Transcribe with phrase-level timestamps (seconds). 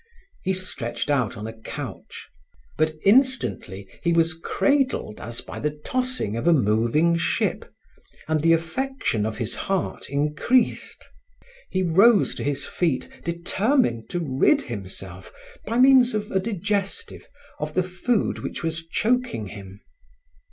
[0.43, 2.29] He stretched out on a couch,
[2.75, 7.71] but instantly he was cradled as by the tossing of a moving ship,
[8.27, 11.07] and the affection of his heart increased.
[11.69, 15.31] He rose to his feet, determined to rid himself,
[15.67, 17.27] by means of a digestive,
[17.59, 19.81] of the food which was choking him.